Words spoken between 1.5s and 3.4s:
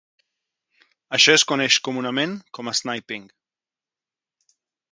coneix comunament com a "sniping".